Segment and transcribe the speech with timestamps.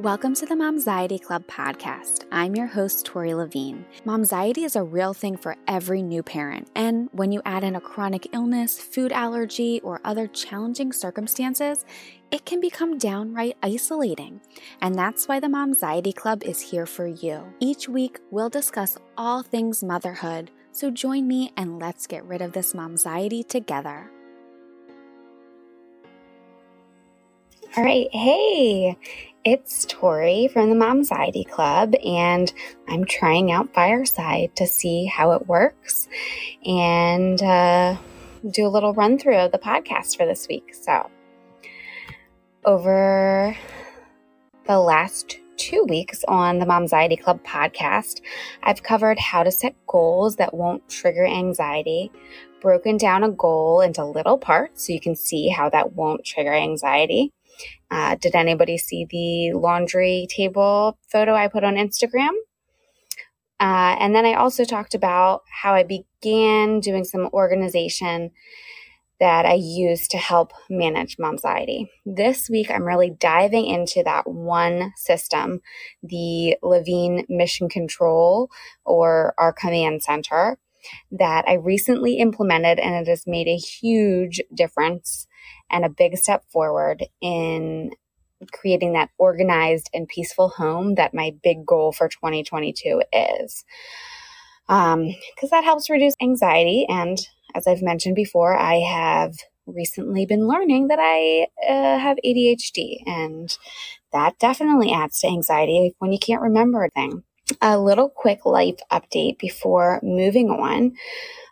[0.00, 2.24] Welcome to the Momxiety Club podcast.
[2.32, 3.84] I'm your host, Tori Levine.
[4.06, 7.82] Momxiety is a real thing for every new parent, and when you add in a
[7.82, 11.84] chronic illness, food allergy, or other challenging circumstances,
[12.30, 14.40] it can become downright isolating.
[14.80, 17.52] And that's why the Momxiety Club is here for you.
[17.60, 22.52] Each week, we'll discuss all things motherhood, so join me and let's get rid of
[22.52, 24.10] this momxiety together.
[27.76, 28.96] All right, hey,
[29.44, 32.52] it's Tori from the Momxiety Club, and
[32.88, 36.08] I'm trying out Fireside to see how it works
[36.66, 37.96] and uh,
[38.50, 40.74] do a little run through of the podcast for this week.
[40.74, 41.08] So,
[42.66, 43.56] over
[44.66, 48.20] the last two weeks on the Momxiety Club podcast,
[48.62, 52.12] I've covered how to set goals that won't trigger anxiety,
[52.60, 56.52] broken down a goal into little parts so you can see how that won't trigger
[56.52, 57.32] anxiety
[57.90, 62.32] uh, did anybody see the laundry table photo I put on Instagram?
[63.58, 68.30] Uh, and then I also talked about how I began doing some organization
[69.20, 71.88] that I use to help manage momxiety.
[72.06, 75.60] This week, I'm really diving into that one system,
[76.02, 78.50] the Levine Mission Control
[78.86, 80.58] or our command center
[81.12, 85.26] that I recently implemented, and it has made a huge difference
[85.70, 87.92] and a big step forward in
[88.52, 93.64] creating that organized and peaceful home that my big goal for 2022 is.
[94.66, 95.14] Because um,
[95.50, 96.86] that helps reduce anxiety.
[96.88, 97.18] And
[97.54, 99.34] as I've mentioned before, I have
[99.66, 103.56] recently been learning that I uh, have ADHD, and
[104.12, 107.22] that definitely adds to anxiety when you can't remember a thing.
[107.60, 110.92] A little quick life update before moving on.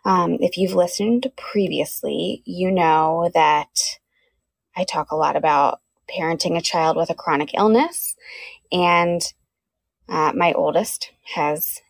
[0.05, 3.98] Um, if you've listened previously, you know that
[4.75, 8.15] I talk a lot about parenting a child with a chronic illness.
[8.71, 9.21] And
[10.07, 11.81] uh, my oldest has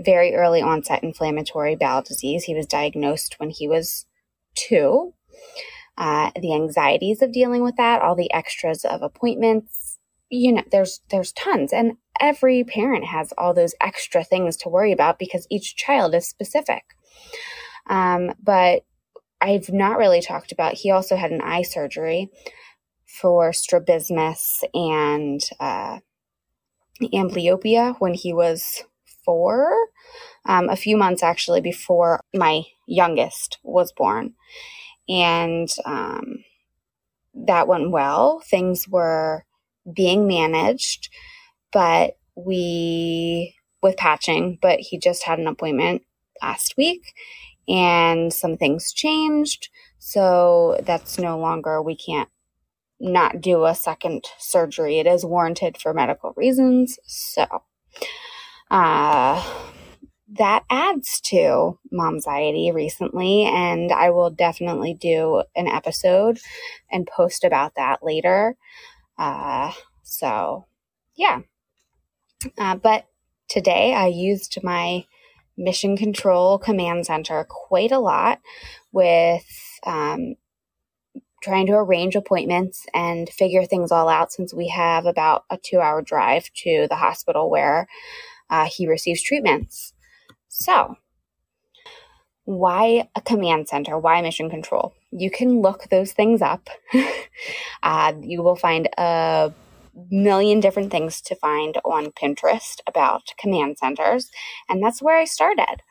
[0.00, 2.44] very early onset inflammatory bowel disease.
[2.44, 4.06] He was diagnosed when he was
[4.54, 5.14] two.
[5.98, 9.98] Uh, the anxieties of dealing with that, all the extras of appointments,
[10.30, 14.92] you know, there's there's tons, and every parent has all those extra things to worry
[14.92, 16.84] about because each child is specific.
[17.88, 18.84] Um, but
[19.40, 20.74] I've not really talked about.
[20.74, 22.30] He also had an eye surgery
[23.06, 25.98] for strabismus and uh,
[27.02, 28.84] amblyopia when he was
[29.24, 29.72] four,
[30.46, 34.34] um, a few months actually before my youngest was born.
[35.08, 36.44] And um,
[37.34, 38.40] that went well.
[38.40, 39.44] Things were
[39.92, 41.08] being managed,
[41.72, 46.02] but we, with patching, but he just had an appointment
[46.42, 47.02] last week
[47.68, 49.68] and some things changed.
[49.98, 52.28] So that's no longer, we can't
[53.00, 54.98] not do a second surgery.
[54.98, 56.98] It is warranted for medical reasons.
[57.06, 57.46] So,
[58.70, 59.42] uh,
[60.32, 66.38] that adds to momxiety recently, and I will definitely do an episode
[66.90, 68.56] and post about that later.
[69.18, 69.72] Uh,
[70.02, 70.66] so,
[71.16, 71.40] yeah.
[72.56, 73.06] Uh, but
[73.48, 75.04] today I used my
[75.56, 78.40] mission control command center quite a lot
[78.92, 79.44] with
[79.84, 80.34] um,
[81.42, 85.80] trying to arrange appointments and figure things all out since we have about a two
[85.80, 87.88] hour drive to the hospital where
[88.50, 89.94] uh, he receives treatments.
[90.48, 90.96] So,
[92.44, 93.98] why a command center?
[93.98, 94.92] Why mission control?
[95.10, 96.68] You can look those things up.
[97.82, 99.52] uh, you will find a
[100.10, 104.30] million different things to find on Pinterest about command centers,
[104.68, 105.82] and that's where I started.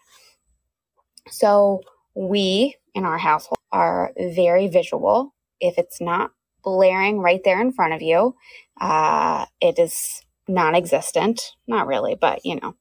[1.29, 1.81] So,
[2.15, 5.33] we in our household are very visual.
[5.59, 6.31] If it's not
[6.63, 8.35] blaring right there in front of you,
[8.81, 11.41] uh, it is non existent.
[11.67, 12.75] Not really, but you know,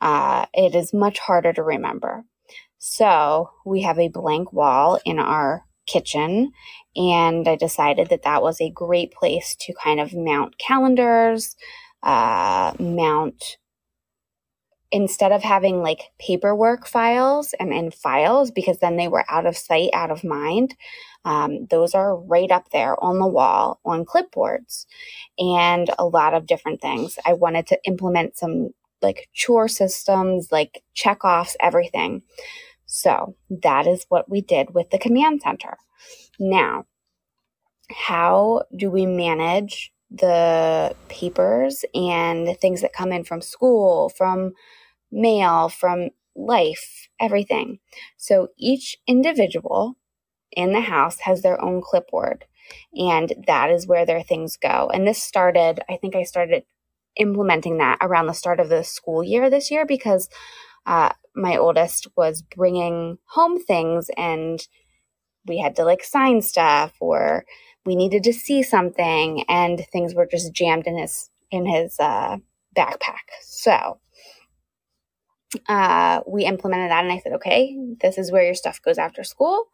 [0.00, 2.24] uh, it is much harder to remember.
[2.78, 6.52] So, we have a blank wall in our kitchen
[6.96, 11.56] and I decided that that was a great place to kind of mount calendars,
[12.02, 13.58] uh, mount
[14.92, 19.56] instead of having like paperwork files and, and files because then they were out of
[19.56, 20.74] sight, out of mind.
[21.24, 24.86] Um, those are right up there on the wall on clipboards
[25.38, 27.18] and a lot of different things.
[27.26, 28.70] I wanted to implement some
[29.02, 32.22] like chore systems, like check offs, everything.
[32.86, 35.76] So that is what we did with the command center.
[36.38, 36.86] Now,
[37.90, 44.52] how do we manage the papers and things that come in from school, from
[45.10, 47.78] mail, from life, everything?
[48.16, 49.96] So each individual
[50.52, 52.44] in the house has their own clipboard,
[52.96, 54.90] and that is where their things go.
[54.92, 56.64] And this started, I think I started
[57.16, 60.28] implementing that around the start of the school year this year because
[60.86, 64.66] uh, my oldest was bringing home things and
[65.46, 67.44] we had to like sign stuff or
[67.84, 72.36] we needed to see something and things were just jammed in his in his uh,
[72.76, 73.26] backpack.
[73.42, 74.00] So
[75.68, 79.24] uh, we implemented that and i said okay this is where your stuff goes after
[79.24, 79.64] school.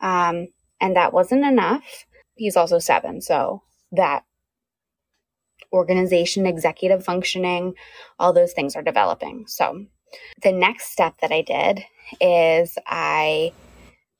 [0.00, 0.48] Um,
[0.80, 2.06] and that wasn't enough.
[2.36, 3.62] He's also seven so
[3.92, 4.24] that
[5.72, 7.74] organization executive functioning
[8.18, 9.44] all those things are developing.
[9.46, 9.86] So
[10.42, 11.84] the next step that i did
[12.20, 13.52] is i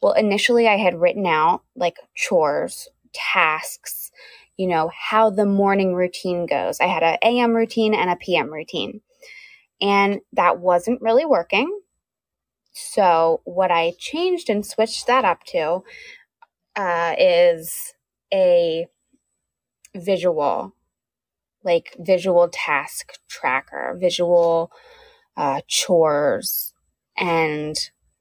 [0.03, 4.11] well, initially I had written out like chores, tasks,
[4.57, 6.81] you know, how the morning routine goes.
[6.81, 9.01] I had an AM routine and a PM routine.
[9.81, 11.81] And that wasn't really working.
[12.73, 15.83] So, what I changed and switched that up to
[16.77, 17.95] uh, is
[18.33, 18.87] a
[19.95, 20.75] visual,
[21.65, 24.71] like visual task tracker, visual
[25.41, 26.75] uh, chores,
[27.17, 27.75] and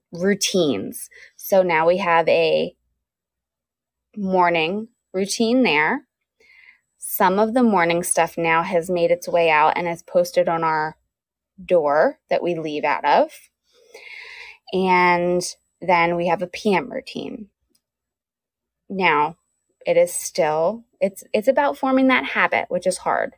[0.10, 1.10] routines.
[1.36, 2.77] So now we have a
[4.16, 6.07] morning routine there.
[6.98, 10.63] Some of the morning stuff now has made its way out and is posted on
[10.63, 10.95] our
[11.63, 13.31] door that we leave out of.
[14.72, 15.44] And
[15.81, 17.50] then we have a PM routine.
[18.89, 19.36] Now,
[19.86, 23.33] it is still it's it's about forming that habit, which is hard.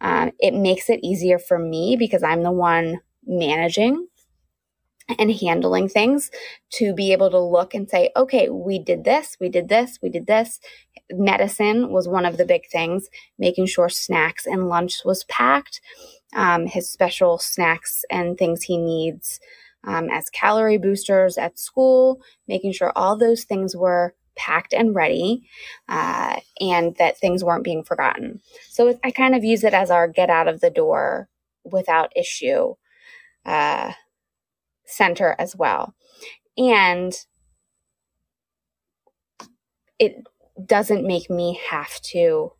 [0.00, 4.08] Um, it makes it easier for me because I'm the one managing
[5.18, 6.30] and handling things
[6.70, 10.10] to be able to look and say, okay, we did this, we did this, we
[10.10, 10.60] did this.
[11.10, 13.08] Medicine was one of the big things,
[13.38, 15.80] making sure snacks and lunch was packed,
[16.34, 19.40] um, his special snacks and things he needs
[19.86, 25.48] um, as calorie boosters at school, making sure all those things were packed and ready
[25.88, 28.40] uh, and that things weren't being forgotten.
[28.68, 31.28] So I kind of use it as our get out of the door
[31.64, 32.74] without issue.
[33.48, 33.92] Uh,
[34.84, 35.94] center as well.
[36.56, 37.14] And
[39.98, 40.16] it
[40.64, 42.52] doesn't make me have to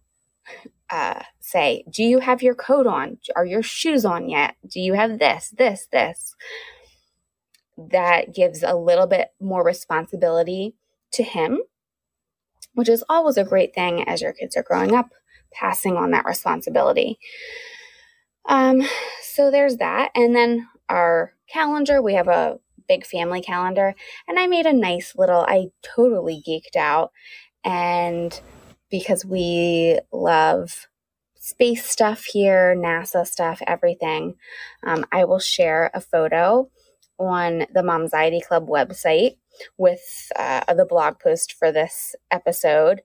[0.91, 3.19] uh, say, Do you have your coat on?
[3.37, 4.57] Are your shoes on yet?
[4.67, 6.35] Do you have this, this, this?
[7.77, 10.75] That gives a little bit more responsibility
[11.13, 11.61] to him,
[12.75, 15.11] which is always a great thing as your kids are growing up,
[15.53, 17.19] passing on that responsibility.
[18.49, 18.83] Um,
[19.23, 20.11] so there's that.
[20.15, 22.01] And then our calendar.
[22.03, 22.59] We have a
[22.89, 23.95] big family calendar.
[24.27, 27.13] And I made a nice little, I totally geeked out.
[27.65, 28.39] And
[28.91, 30.89] because we love
[31.39, 34.35] space stuff here, NASA stuff, everything,
[34.83, 36.71] um, I will share a photo
[37.19, 39.37] on the Momxiety Club website
[39.77, 43.03] with uh, the blog post for this episode.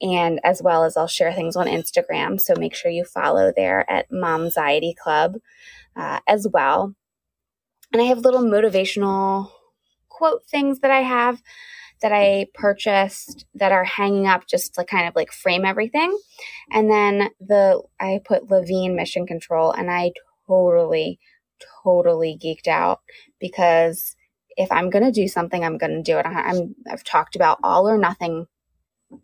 [0.00, 2.38] And as well as I'll share things on Instagram.
[2.38, 5.36] So make sure you follow there at Momxiety Club
[5.96, 6.94] uh, as well.
[7.96, 9.50] And I have little motivational
[10.10, 11.40] quote things that I have
[12.02, 16.14] that I purchased that are hanging up just to kind of like frame everything.
[16.70, 20.12] And then the I put Levine Mission Control and I
[20.46, 21.18] totally
[21.82, 23.00] totally geeked out
[23.40, 24.14] because
[24.58, 26.26] if I'm going to do something, I'm going to do it.
[26.26, 28.46] I'm I've talked about all or nothing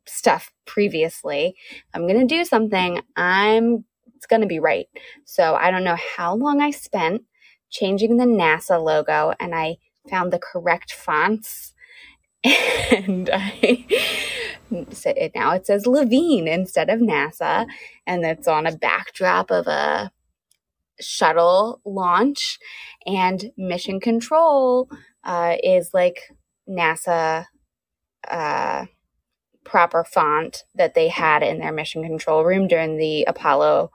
[0.06, 1.56] stuff previously.
[1.92, 3.84] I'm going to do something, I'm
[4.16, 4.86] it's going to be right.
[5.26, 7.20] So I don't know how long I spent
[7.72, 11.74] changing the NASA logo and I found the correct fonts.
[12.92, 13.86] And I
[14.70, 17.66] it now it says Levine instead of NASA,
[18.06, 20.10] and it's on a backdrop of a
[21.00, 22.58] shuttle launch.
[23.06, 24.88] And Mission Control
[25.24, 26.30] uh, is like
[26.68, 27.46] NASA
[28.28, 28.86] uh,
[29.64, 33.90] proper font that they had in their mission control room during the Apollo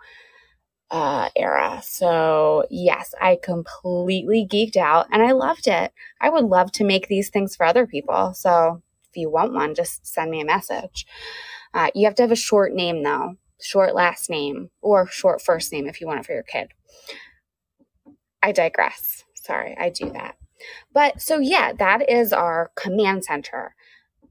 [0.89, 1.81] uh, era.
[1.83, 5.91] So, yes, I completely geeked out and I loved it.
[6.21, 8.33] I would love to make these things for other people.
[8.33, 11.05] So, if you want one, just send me a message.
[11.73, 15.71] Uh, you have to have a short name, though, short last name or short first
[15.71, 16.69] name if you want it for your kid.
[18.41, 19.23] I digress.
[19.35, 20.35] Sorry, I do that.
[20.93, 23.75] But so, yeah, that is our command center.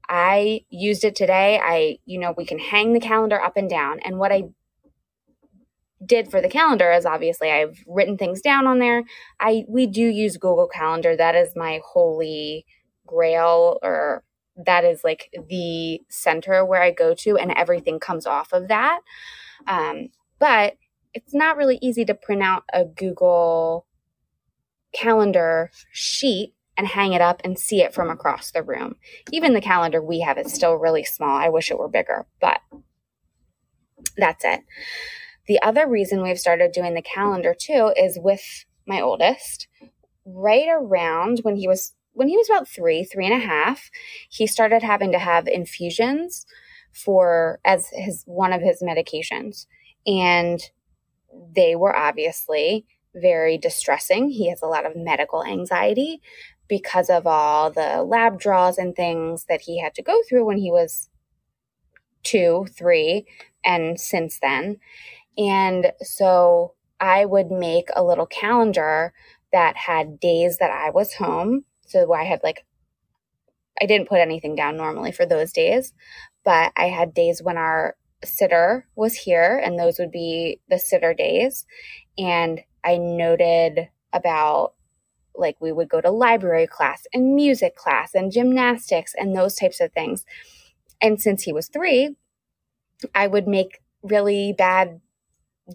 [0.09, 1.59] I used it today.
[1.61, 3.99] I, you know, we can hang the calendar up and down.
[4.03, 4.43] And what I
[6.05, 9.03] did for the calendar is obviously I've written things down on there.
[9.39, 11.15] I we do use Google Calendar.
[11.15, 12.65] That is my holy
[13.05, 14.23] grail or
[14.65, 18.99] that is like the center where I go to and everything comes off of that.
[19.67, 20.77] Um, but
[21.13, 23.85] it's not really easy to print out a Google
[24.93, 28.95] Calendar sheet and hang it up and see it from across the room.
[29.31, 31.35] Even the calendar we have is still really small.
[31.35, 32.61] I wish it were bigger, but
[34.15, 34.61] that's it.
[35.47, 39.67] The other reason we've started doing the calendar too is with my oldest.
[40.25, 43.89] Right around when he was when he was about three, three and a half,
[44.29, 46.45] he started having to have infusions
[46.91, 49.67] for as his one of his medications.
[50.05, 50.59] And
[51.55, 54.29] they were obviously very distressing.
[54.29, 56.21] He has a lot of medical anxiety
[56.67, 60.57] because of all the lab draws and things that he had to go through when
[60.57, 61.09] he was
[62.23, 63.25] two, three,
[63.63, 64.77] and since then.
[65.37, 69.13] And so I would make a little calendar
[69.51, 71.65] that had days that I was home.
[71.85, 72.65] So I had like,
[73.81, 75.93] I didn't put anything down normally for those days,
[76.43, 81.13] but I had days when our sitter was here, and those would be the sitter
[81.13, 81.65] days.
[82.17, 84.73] And I noted about
[85.35, 89.79] like we would go to library class and music class and gymnastics and those types
[89.79, 90.25] of things.
[90.99, 92.15] And since he was three,
[93.13, 94.99] I would make really bad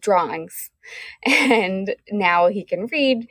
[0.00, 0.70] drawings.
[1.26, 3.28] And now he can read.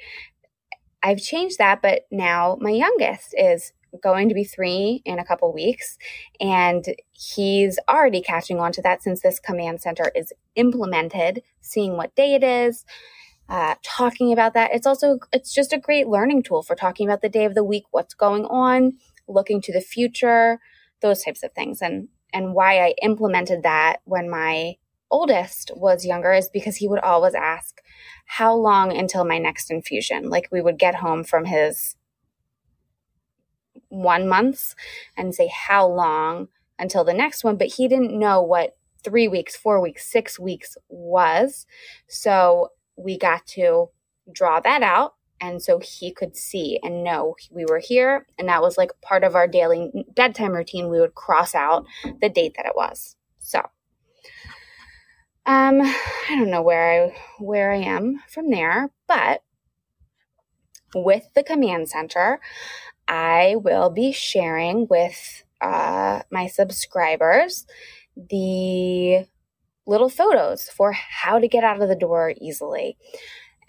[1.03, 5.51] I've changed that, but now my youngest is going to be three in a couple
[5.53, 5.97] weeks.
[6.39, 12.15] And he's already catching on to that since this command center is implemented, seeing what
[12.15, 12.85] day it is.
[13.49, 17.21] Uh, talking about that it's also it's just a great learning tool for talking about
[17.21, 18.93] the day of the week what's going on
[19.27, 20.57] looking to the future
[21.01, 24.75] those types of things and and why i implemented that when my
[25.11, 27.81] oldest was younger is because he would always ask
[28.25, 31.95] how long until my next infusion like we would get home from his
[33.89, 34.75] one months
[35.17, 36.47] and say how long
[36.79, 40.77] until the next one, but he didn't know what three weeks, four weeks, six weeks
[40.89, 41.65] was.
[42.07, 43.89] So we got to
[44.31, 45.15] draw that out.
[45.39, 48.27] And so he could see and know we were here.
[48.37, 50.89] And that was like part of our daily bedtime routine.
[50.89, 51.85] We would cross out
[52.21, 53.15] the date that it was.
[53.39, 53.61] So,
[55.45, 59.43] um, I don't know where I where I am from there, but
[60.93, 62.39] with the command center,
[63.07, 67.65] I will be sharing with uh, my subscribers
[68.15, 69.25] the
[69.85, 72.97] little photos for how to get out of the door easily.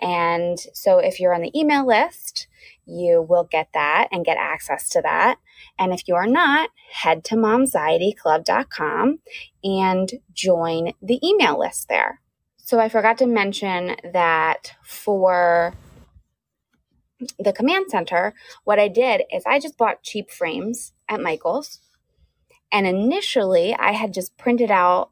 [0.01, 2.49] And so if you're on the email list,
[2.87, 5.39] you will get that and get access to that.
[5.79, 9.19] And if you are not, head to momxietyclub.com
[9.65, 12.21] and join the email list there.
[12.59, 15.75] So I forgot to mention that for
[17.39, 21.81] the command center, what I did is I just bought cheap frames at Michael's.
[22.71, 25.11] And initially, I had just printed out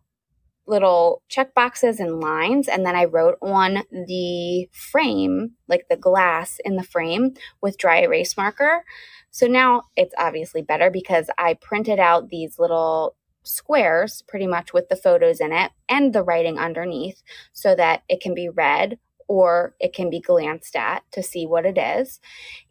[0.70, 2.68] little check boxes and lines.
[2.68, 8.00] And then I wrote on the frame, like the glass in the frame, with dry
[8.00, 8.84] erase marker.
[9.30, 14.88] So now it's obviously better because I printed out these little squares pretty much with
[14.88, 17.22] the photos in it and the writing underneath
[17.52, 18.98] so that it can be read
[19.28, 22.20] or it can be glanced at to see what it is.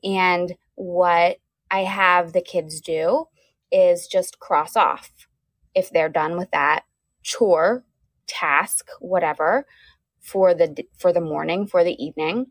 [0.04, 1.38] And what
[1.72, 3.26] I have the kids do
[3.72, 5.12] is just cross off
[5.76, 6.84] if they're done with that
[7.24, 7.84] chore,
[8.30, 9.66] task, whatever
[10.22, 12.46] for the for the morning for the evening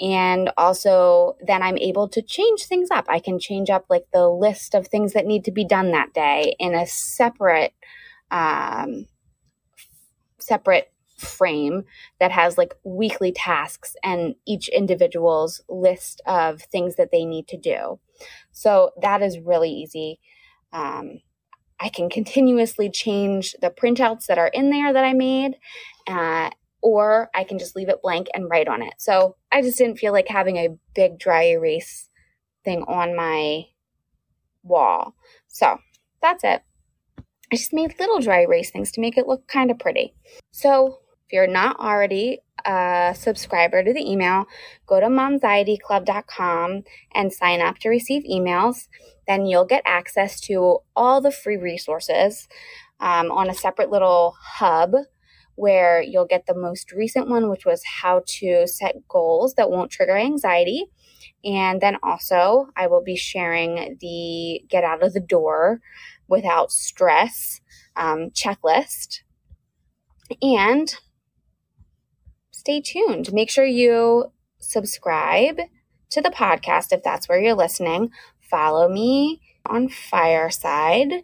[0.00, 4.28] and also then i'm able to change things up i can change up like the
[4.28, 7.74] list of things that need to be done that day in a separate
[8.30, 9.06] um
[10.38, 11.84] separate frame
[12.18, 17.58] that has like weekly tasks and each individual's list of things that they need to
[17.58, 18.00] do.
[18.52, 20.18] So that is really easy.
[20.72, 21.20] Um,
[21.80, 25.54] I can continuously change the printouts that are in there that I made,
[26.06, 26.50] uh,
[26.82, 28.94] or I can just leave it blank and write on it.
[28.98, 32.08] So I just didn't feel like having a big dry erase
[32.64, 33.64] thing on my
[34.62, 35.14] wall.
[35.48, 35.78] So
[36.20, 36.62] that's it.
[37.52, 40.14] I just made little dry erase things to make it look kind of pretty.
[40.52, 44.46] So if you're not already a subscriber to the email,
[44.86, 46.82] go to momxietyclub.com
[47.14, 48.88] and sign up to receive emails.
[49.26, 52.48] Then you'll get access to all the free resources
[53.00, 54.92] um, on a separate little hub
[55.56, 59.90] where you'll get the most recent one, which was how to set goals that won't
[59.90, 60.86] trigger anxiety.
[61.44, 65.80] And then also, I will be sharing the get out of the door
[66.28, 67.60] without stress
[67.96, 69.20] um, checklist.
[70.40, 70.94] And
[72.60, 73.32] stay tuned.
[73.32, 75.58] Make sure you subscribe
[76.10, 78.10] to the podcast if that's where you're listening.
[78.50, 81.22] Follow me on Fireside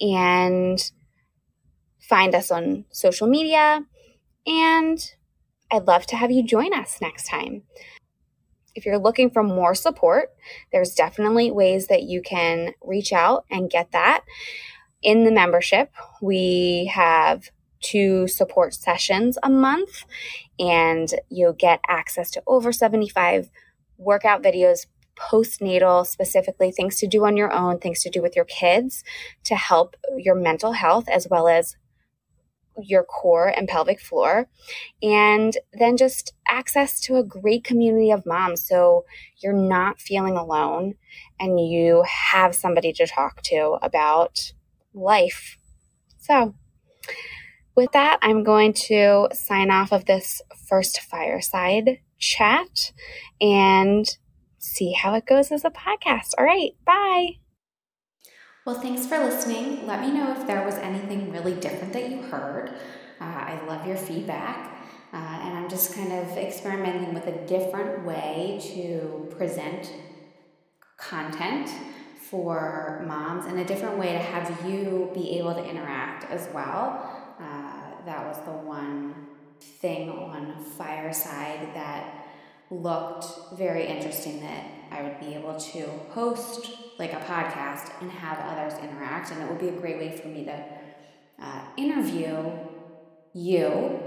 [0.00, 0.90] and
[2.00, 3.84] find us on social media.
[4.46, 4.98] And
[5.70, 7.64] I'd love to have you join us next time.
[8.74, 10.30] if you're looking for more support,
[10.72, 14.24] there's definitely ways that you can reach out and get that.
[15.02, 15.90] In the membership,
[16.22, 20.04] we have two support sessions a month,
[20.58, 23.50] and you'll get access to over 75
[23.96, 24.86] workout videos
[25.18, 29.02] postnatal, specifically things to do on your own, things to do with your kids
[29.44, 31.76] to help your mental health as well as
[32.80, 34.48] your core and pelvic floor.
[35.02, 39.04] And then just access to a great community of moms so
[39.38, 40.94] you're not feeling alone
[41.40, 44.52] and you have somebody to talk to about
[44.94, 45.58] life.
[46.18, 46.54] So,
[47.78, 52.90] with that, I'm going to sign off of this first fireside chat
[53.40, 54.04] and
[54.58, 56.32] see how it goes as a podcast.
[56.36, 57.36] All right, bye.
[58.66, 59.86] Well, thanks for listening.
[59.86, 62.70] Let me know if there was anything really different that you heard.
[63.20, 64.76] Uh, I love your feedback.
[65.12, 69.92] Uh, and I'm just kind of experimenting with a different way to present
[70.96, 71.70] content
[72.28, 77.07] for moms and a different way to have you be able to interact as well.
[78.06, 79.14] That was the one
[79.60, 82.26] thing on Fireside that
[82.70, 83.26] looked
[83.56, 88.78] very interesting that I would be able to host like a podcast and have others
[88.82, 89.30] interact.
[89.30, 90.64] And it would be a great way for me to
[91.40, 92.50] uh, interview
[93.32, 94.00] you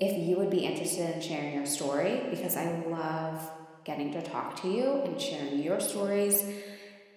[0.00, 3.50] if you would be interested in sharing your story because I love
[3.84, 6.44] getting to talk to you and sharing your stories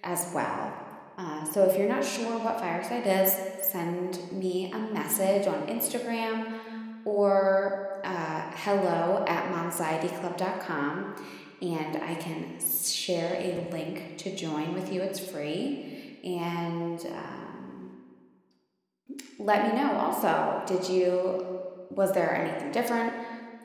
[0.04, 0.87] as well.
[1.18, 6.60] Uh, so if you're not sure what Fireside is, send me a message on Instagram
[7.04, 11.16] or uh, hello at momxietyclub.com
[11.60, 15.02] and I can share a link to join with you.
[15.02, 16.20] It's free.
[16.22, 18.04] And um,
[19.40, 23.12] let me know also, did you, was there anything different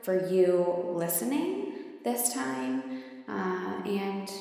[0.01, 3.03] for you listening this time?
[3.27, 4.31] Uh, and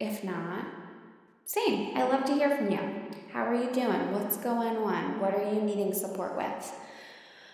[0.00, 0.81] if not,
[1.52, 1.94] same.
[1.94, 2.80] I love to hear from you.
[3.30, 4.12] How are you doing?
[4.12, 5.20] What's going on?
[5.20, 6.72] What are you needing support with?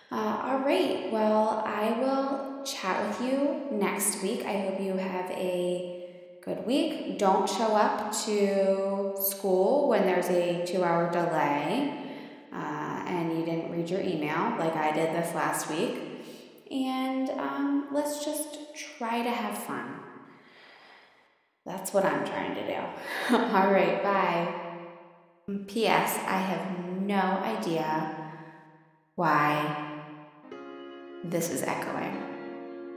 [0.09, 1.11] Uh, all right.
[1.11, 4.45] Well, I will chat with you next week.
[4.45, 6.07] I hope you have a
[6.45, 7.19] good week.
[7.19, 11.93] Don't show up to school when there's a two hour delay
[12.53, 15.99] uh, and you didn't read your email like I did this last week.
[16.71, 18.59] And um, let's just
[18.97, 20.08] try to have fun.
[21.65, 23.35] That's what I'm trying to do.
[23.35, 24.69] All right, bye.
[25.67, 26.17] P.S.
[26.27, 28.15] I have no idea
[29.15, 30.01] why
[31.23, 32.23] this is echoing.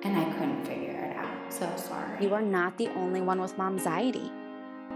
[0.03, 1.53] And I couldn't figure it out.
[1.53, 2.25] So sorry.
[2.25, 4.31] You are not the only one with momxiety.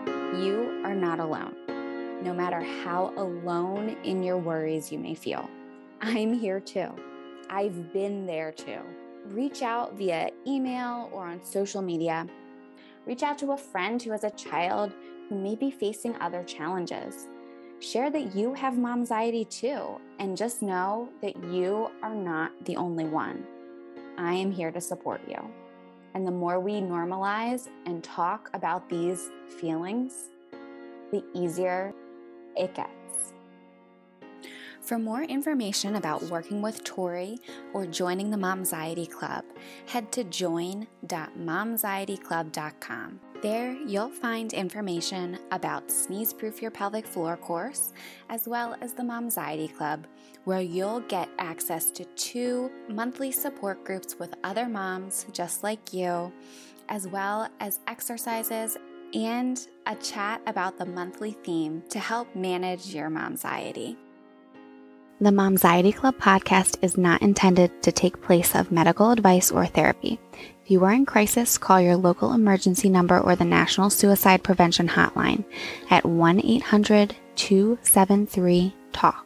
[0.06, 1.54] You are not alone,
[2.22, 5.48] no matter how alone in your worries you may feel.
[6.00, 6.90] I'm here too.
[7.48, 8.80] I've been there too.
[9.26, 12.26] Reach out via email or on social media.
[13.06, 14.92] Reach out to a friend who has a child
[15.28, 17.28] who may be facing other challenges.
[17.78, 23.04] Share that you have momxiety too, and just know that you are not the only
[23.04, 23.44] one.
[24.18, 25.38] I am here to support you.
[26.14, 30.30] And the more we normalize and talk about these feelings,
[31.12, 31.92] the easier
[32.56, 32.95] it gets.
[34.86, 37.38] For more information about working with Tori
[37.74, 39.42] or joining the Momxiety Club,
[39.86, 43.20] head to join.momxietyclub.com.
[43.42, 47.92] There, you'll find information about Sneeze Proof Your Pelvic Floor course,
[48.30, 50.06] as well as the Momxiety Club,
[50.44, 56.32] where you'll get access to two monthly support groups with other moms just like you,
[56.88, 58.76] as well as exercises
[59.14, 63.96] and a chat about the monthly theme to help manage your momxiety.
[65.18, 70.20] The Momxiety Club podcast is not intended to take place of medical advice or therapy.
[70.62, 74.88] If you are in crisis, call your local emergency number or the National Suicide Prevention
[74.88, 75.46] Hotline
[75.88, 79.25] at 1 800 273 TALK.